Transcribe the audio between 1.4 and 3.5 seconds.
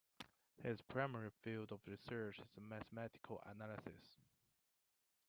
field of research is mathematical